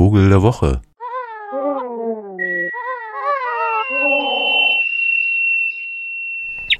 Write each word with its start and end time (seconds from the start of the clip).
Vogel 0.00 0.30
der 0.30 0.40
Woche. 0.40 0.80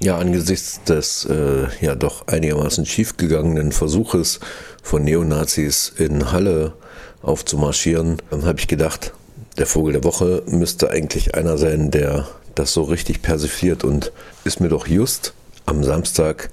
Ja, 0.01 0.17
angesichts 0.17 0.83
des 0.85 1.27
äh, 1.27 1.67
ja 1.83 1.97
doch 1.97 2.29
einigermaßen 2.29 2.87
schiefgegangenen 2.87 3.73
Versuches 3.73 4.41
von 4.83 5.05
Neonazis 5.05 5.93
in 5.99 6.33
Halle 6.33 6.73
aufzumarschieren, 7.21 8.23
habe 8.31 8.59
ich 8.59 8.69
gedacht, 8.69 9.13
der 9.59 9.67
Vogel 9.67 9.93
der 9.93 10.05
Woche 10.05 10.43
müsste 10.47 10.89
eigentlich 10.89 11.35
einer 11.35 11.59
sein, 11.59 11.91
der 11.91 12.27
das 12.55 12.73
so 12.73 12.85
richtig 12.85 13.21
persifliert 13.21 13.85
und 13.85 14.13
ist 14.45 14.61
mir 14.61 14.71
doch 14.71 14.87
just 14.87 15.35
am 15.67 15.85
Samstag, 15.85 16.49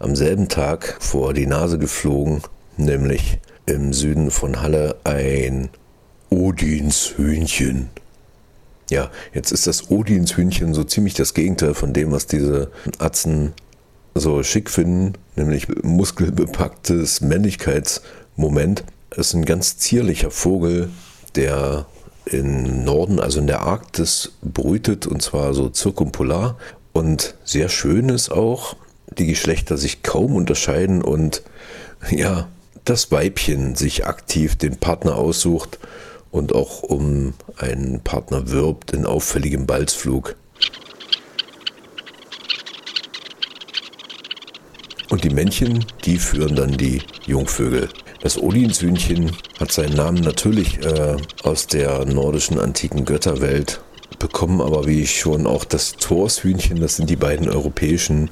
am 0.00 0.16
selben 0.16 0.48
Tag 0.48 0.96
vor 0.98 1.34
die 1.34 1.46
Nase 1.46 1.78
geflogen, 1.78 2.42
nämlich 2.76 3.38
im 3.66 3.92
Süden 3.92 4.32
von 4.32 4.60
Halle 4.60 4.96
ein 5.04 5.70
Odinshühnchen. 6.30 7.90
Ja, 8.90 9.10
jetzt 9.34 9.52
ist 9.52 9.66
das 9.66 9.90
Odinshühnchen 9.90 10.74
so 10.74 10.84
ziemlich 10.84 11.14
das 11.14 11.34
Gegenteil 11.34 11.74
von 11.74 11.92
dem, 11.92 12.10
was 12.12 12.26
diese 12.26 12.70
Atzen 12.98 13.52
so 14.14 14.42
schick 14.42 14.70
finden, 14.70 15.14
nämlich 15.36 15.68
muskelbepacktes 15.82 17.20
Männlichkeitsmoment. 17.20 18.84
Es 19.10 19.28
ist 19.28 19.34
ein 19.34 19.44
ganz 19.44 19.78
zierlicher 19.78 20.30
Vogel, 20.30 20.90
der 21.34 21.86
im 22.26 22.84
Norden, 22.84 23.20
also 23.20 23.40
in 23.40 23.46
der 23.46 23.62
Arktis, 23.62 24.32
brütet 24.42 25.06
und 25.06 25.22
zwar 25.22 25.54
so 25.54 25.68
zirkumpolar 25.68 26.56
und 26.92 27.34
sehr 27.44 27.68
schön 27.68 28.08
ist 28.08 28.30
auch, 28.30 28.76
die 29.18 29.26
Geschlechter 29.26 29.76
sich 29.76 30.02
kaum 30.02 30.34
unterscheiden 30.34 31.02
und 31.02 31.42
ja, 32.10 32.48
das 32.84 33.10
Weibchen 33.12 33.74
sich 33.74 34.06
aktiv 34.06 34.56
den 34.56 34.76
Partner 34.76 35.16
aussucht 35.16 35.78
und 36.30 36.54
auch 36.54 36.82
um 36.82 37.34
einen 37.58 38.00
Partner 38.00 38.50
wirbt 38.50 38.92
in 38.92 39.06
auffälligem 39.06 39.66
Balzflug. 39.66 40.36
Und 45.10 45.24
die 45.24 45.30
Männchen, 45.30 45.84
die 46.04 46.18
führen 46.18 46.54
dann 46.54 46.76
die 46.76 47.02
Jungvögel. 47.26 47.88
Das 48.22 48.38
Odinshühnchen 48.38 49.32
hat 49.58 49.72
seinen 49.72 49.96
Namen 49.96 50.20
natürlich 50.20 50.78
äh, 50.84 51.16
aus 51.42 51.66
der 51.66 52.04
nordischen 52.04 52.60
antiken 52.60 53.04
Götterwelt 53.04 53.80
bekommen, 54.18 54.60
aber 54.60 54.86
wie 54.86 55.00
ich 55.00 55.18
schon 55.18 55.46
auch 55.46 55.64
das 55.64 55.92
Thorshühnchen, 55.92 56.80
das 56.80 56.96
sind 56.96 57.10
die 57.10 57.16
beiden 57.16 57.48
europäischen 57.48 58.30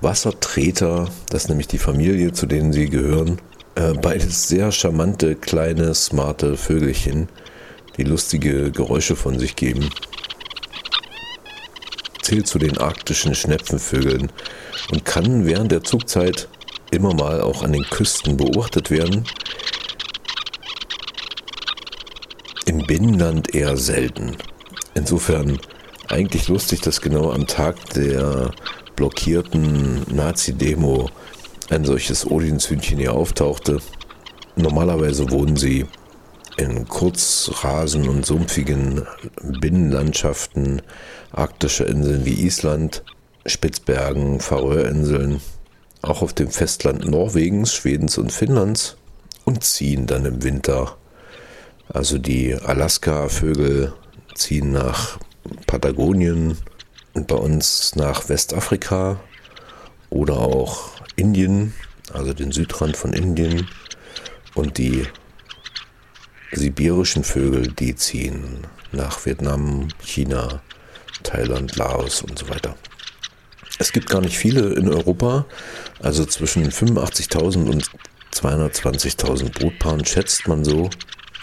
Wassertreter, 0.00 1.08
das 1.28 1.44
ist 1.44 1.48
nämlich 1.48 1.68
die 1.68 1.78
Familie, 1.78 2.32
zu 2.32 2.46
denen 2.46 2.72
sie 2.72 2.88
gehören. 2.88 3.38
Äh, 3.74 3.94
beides 3.94 4.48
sehr 4.48 4.72
charmante, 4.72 5.36
kleine, 5.36 5.94
smarte 5.94 6.56
Vögelchen, 6.56 7.28
die 7.96 8.02
lustige 8.02 8.70
Geräusche 8.70 9.16
von 9.16 9.38
sich 9.38 9.56
geben. 9.56 9.90
Zählt 12.22 12.46
zu 12.46 12.58
den 12.58 12.78
arktischen 12.78 13.34
Schnepfenvögeln 13.34 14.30
und 14.90 15.04
kann 15.04 15.46
während 15.46 15.72
der 15.72 15.84
Zugzeit 15.84 16.48
immer 16.90 17.14
mal 17.14 17.40
auch 17.40 17.62
an 17.62 17.72
den 17.72 17.84
Küsten 17.84 18.36
beobachtet 18.36 18.90
werden. 18.90 19.24
Im 22.66 22.78
Binnenland 22.86 23.54
eher 23.54 23.76
selten. 23.76 24.36
Insofern 24.94 25.58
eigentlich 26.08 26.48
lustig, 26.48 26.80
dass 26.80 27.00
genau 27.00 27.30
am 27.30 27.46
Tag 27.46 27.76
der 27.94 28.50
blockierten 28.96 30.02
Nazi-Demo 30.12 31.08
ein 31.70 31.84
solches 31.84 32.26
Odinshühnchen 32.26 32.98
hier 32.98 33.14
auftauchte. 33.14 33.80
Normalerweise 34.56 35.30
wohnen 35.30 35.56
sie 35.56 35.86
in 36.56 36.86
Kurzrasen 36.86 38.08
und 38.08 38.26
sumpfigen 38.26 39.06
Binnenlandschaften 39.42 40.82
arktischer 41.32 41.86
Inseln 41.86 42.24
wie 42.26 42.44
Island, 42.44 43.02
Spitzbergen, 43.46 44.40
Färöerinseln 44.40 45.40
auch 46.02 46.22
auf 46.22 46.32
dem 46.32 46.50
Festland 46.50 47.06
Norwegens, 47.06 47.74
Schwedens 47.74 48.18
und 48.18 48.32
Finnlands 48.32 48.96
und 49.44 49.62
ziehen 49.64 50.06
dann 50.06 50.24
im 50.24 50.42
Winter. 50.42 50.96
Also 51.88 52.18
die 52.18 52.54
Alaska-Vögel 52.54 53.92
ziehen 54.34 54.72
nach 54.72 55.18
Patagonien 55.66 56.56
und 57.14 57.26
bei 57.26 57.36
uns 57.36 57.96
nach 57.96 58.28
Westafrika 58.28 59.20
oder 60.08 60.38
auch 60.38 60.90
Indien, 61.20 61.74
also 62.12 62.32
den 62.32 62.50
Südrand 62.50 62.96
von 62.96 63.12
Indien. 63.12 63.68
Und 64.54 64.78
die 64.78 65.06
sibirischen 66.52 67.22
Vögel, 67.22 67.68
die 67.68 67.94
ziehen 67.94 68.66
nach 68.92 69.24
Vietnam, 69.24 69.88
China, 70.02 70.62
Thailand, 71.22 71.76
Laos 71.76 72.22
und 72.22 72.38
so 72.38 72.48
weiter. 72.48 72.74
Es 73.78 73.92
gibt 73.92 74.10
gar 74.10 74.20
nicht 74.20 74.36
viele 74.36 74.74
in 74.74 74.88
Europa, 74.88 75.46
also 76.00 76.24
zwischen 76.24 76.70
85.000 76.70 77.70
und 77.70 77.90
220.000 78.34 79.52
Brutpaaren 79.52 80.04
schätzt 80.04 80.48
man 80.48 80.64
so, 80.64 80.90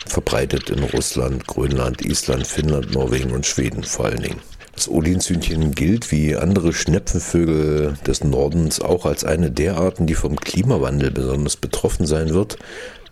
verbreitet 0.05 0.69
in 0.69 0.83
Russland, 0.83 1.47
Grönland, 1.47 2.03
Island, 2.05 2.45
Finnland, 2.45 2.93
Norwegen 2.93 3.31
und 3.31 3.45
Schweden 3.45 3.83
vor 3.83 4.05
allen 4.05 4.21
Dingen. 4.21 4.41
Das 4.77 4.87
Odinshühnchen 4.87 5.73
gilt 5.73 6.11
wie 6.11 6.35
andere 6.35 6.71
Schnepfenvögel 6.71 7.95
des 8.05 8.23
Nordens 8.23 8.79
auch 8.79 9.07
als 9.07 9.23
eine 9.23 9.49
der 9.49 9.77
Arten, 9.77 10.05
die 10.05 10.13
vom 10.13 10.35
Klimawandel 10.35 11.09
besonders 11.09 11.55
betroffen 11.55 12.05
sein 12.05 12.29
wird 12.29 12.59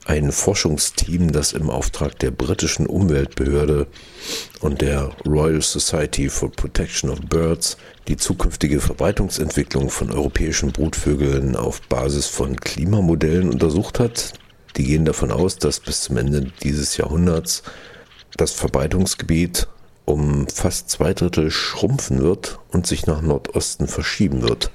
ein 0.05 0.31
Forschungsteam, 0.31 1.31
das 1.31 1.53
im 1.53 1.71
Auftrag 1.71 2.19
der 2.19 2.29
britischen 2.29 2.85
Umweltbehörde 2.85 3.87
und 4.59 4.81
der 4.81 5.09
Royal 5.25 5.63
Society 5.63 6.29
for 6.29 6.51
Protection 6.51 7.09
of 7.09 7.21
Birds 7.21 7.77
die 8.07 8.15
zukünftige 8.15 8.79
Verbreitungsentwicklung 8.79 9.89
von 9.89 10.11
europäischen 10.11 10.71
Brutvögeln 10.71 11.55
auf 11.55 11.81
Basis 11.81 12.27
von 12.27 12.55
Klimamodellen 12.59 13.49
untersucht 13.49 13.99
hat. 13.99 14.33
Die 14.77 14.83
gehen 14.83 15.05
davon 15.05 15.31
aus, 15.31 15.57
dass 15.57 15.79
bis 15.79 16.01
zum 16.01 16.17
Ende 16.17 16.51
dieses 16.61 16.97
Jahrhunderts 16.97 17.63
das 18.37 18.51
Verbreitungsgebiet 18.51 19.67
um 20.05 20.47
fast 20.47 20.89
zwei 20.89 21.13
Drittel 21.13 21.51
schrumpfen 21.51 22.21
wird 22.21 22.59
und 22.71 22.87
sich 22.87 23.05
nach 23.05 23.21
Nordosten 23.21 23.87
verschieben 23.87 24.41
wird. 24.41 24.71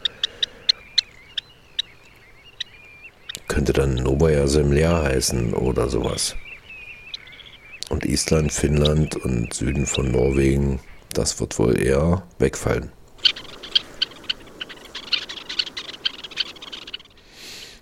könnte 3.51 3.73
dann 3.73 3.97
Novaya 3.97 4.47
Zemlya 4.47 5.03
heißen 5.03 5.55
oder 5.55 5.89
sowas. 5.89 6.37
Und 7.89 8.07
Island, 8.07 8.53
Finnland 8.53 9.17
und 9.17 9.53
Süden 9.53 9.87
von 9.87 10.13
Norwegen, 10.13 10.79
das 11.13 11.41
wird 11.41 11.59
wohl 11.59 11.83
eher 11.83 12.23
wegfallen. 12.39 12.93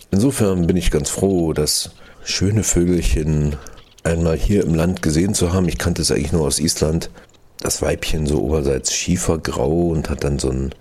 Insofern 0.09 0.65
bin 0.65 0.75
ich 0.75 0.89
ganz 0.89 1.11
froh, 1.11 1.53
das 1.53 1.91
schöne 2.23 2.63
Vögelchen 2.63 3.55
einmal 4.03 4.37
hier 4.37 4.63
im 4.63 4.73
Land 4.73 5.03
gesehen 5.03 5.35
zu 5.35 5.53
haben. 5.53 5.69
Ich 5.69 5.77
kannte 5.77 6.01
es 6.01 6.09
eigentlich 6.09 6.33
nur 6.33 6.47
aus 6.47 6.57
Island. 6.57 7.11
Das 7.59 7.81
Weibchen 7.81 8.25
so 8.25 8.41
oberseits 8.41 8.93
schiefergrau 8.93 9.89
und 9.89 10.09
hat 10.09 10.23
dann 10.23 10.39
so 10.39 10.49
einen 10.49 10.73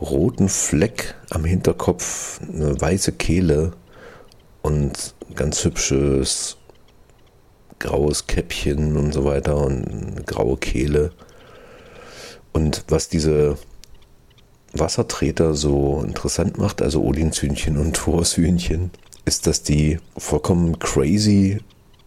roten 0.00 0.48
Fleck 0.48 1.14
am 1.30 1.44
Hinterkopf, 1.44 2.40
eine 2.42 2.80
weiße 2.80 3.12
Kehle 3.12 3.72
und 4.62 5.14
ganz 5.34 5.64
hübsches 5.64 6.56
graues 7.82 8.26
Käppchen 8.28 8.96
und 8.96 9.12
so 9.12 9.24
weiter 9.24 9.56
und 9.56 9.88
eine 9.88 10.22
graue 10.24 10.56
Kehle. 10.56 11.10
Und 12.52 12.84
was 12.88 13.08
diese 13.08 13.58
Wassertreter 14.72 15.54
so 15.54 16.02
interessant 16.06 16.58
macht, 16.58 16.80
also 16.80 17.02
Odinshühnchen 17.02 17.76
und 17.76 17.96
Thorshühnchen, 17.96 18.90
ist, 19.24 19.46
dass 19.46 19.62
die 19.62 19.98
vollkommen 20.16 20.78
crazy 20.78 21.58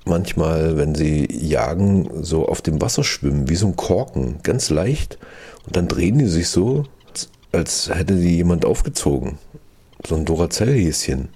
manchmal, 0.06 0.78
wenn 0.78 0.96
sie 0.96 1.28
jagen, 1.32 2.10
so 2.24 2.48
auf 2.48 2.62
dem 2.62 2.81
Wasser 2.81 3.04
schwimmen, 3.04 3.50
wie 3.50 3.56
so 3.56 3.68
ein 3.68 3.75
Korken, 3.75 4.40
ganz 4.44 4.69
leicht. 4.69 5.18
Und 5.66 5.75
dann 5.75 5.88
drehen 5.88 6.18
die 6.18 6.28
sich 6.28 6.50
so, 6.50 6.86
als 7.52 7.90
hätte 7.90 8.16
die 8.16 8.38
jemand 8.38 8.66
aufgezogen. 8.66 9.38
So 10.06 10.16
ein 10.16 10.25
Duracell-Häschen. 10.25 11.30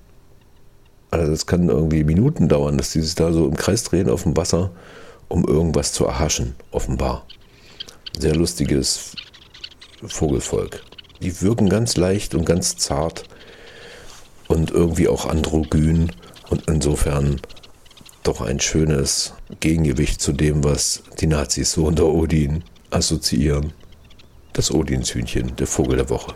Also 1.12 1.31
das 1.31 1.48
kann 1.48 1.69
irgendwie 1.69 2.04
Minuten 2.04 2.48
dauern, 2.48 2.77
dass 2.77 2.92
die 2.92 3.01
sich 3.01 3.16
da 3.16 3.33
so 3.33 3.48
im 3.48 3.56
Kreis 3.56 3.83
drehen 3.83 4.10
auf 4.10 4.24
dem 4.24 4.38
Wasser, 4.38 4.72
um 5.27 5.44
irgendwas 5.45 5.92
zu 5.92 6.06
erhaschen, 6.06 6.56
offenbar. 6.72 7.25
Sehr 8.18 8.36
lustiges 8.36 9.15
Vogelvolk. 10.06 10.81
Die 11.22 11.42
wirken 11.42 11.69
ganz 11.69 11.98
leicht 11.98 12.36
und 12.36 12.45
ganz 12.45 12.77
zart 12.77 13.24
und 14.48 14.72
irgendwie 14.72 15.07
auch 15.07 15.25
androgyn 15.25 16.12
und 16.50 16.63
insofern 16.68 17.42
doch 18.29 18.41
ein 18.41 18.59
schönes 18.59 19.33
Gegengewicht 19.59 20.21
zu 20.21 20.33
dem, 20.33 20.63
was 20.63 21.01
die 21.19 21.25
Nazis 21.25 21.71
so 21.71 21.85
unter 21.85 22.05
Odin 22.05 22.63
assoziieren. 22.91 23.73
Das 24.53 24.71
Odinshühnchen, 24.71 25.55
der 25.55 25.65
Vogel 25.65 25.97
der 25.97 26.11
Woche. 26.11 26.35